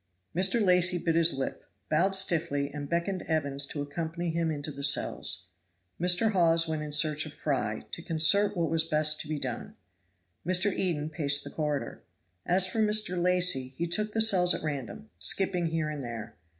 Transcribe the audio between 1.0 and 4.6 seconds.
his lip, bowed stiffly, and beckoned Evans to accompany him